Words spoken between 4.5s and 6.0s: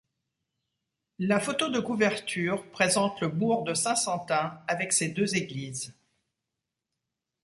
avec ses deux églises.